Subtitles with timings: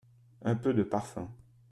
[0.41, 1.29] Un peu de parfum.